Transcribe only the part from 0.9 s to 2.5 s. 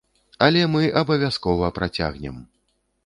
абавязкова працягнем!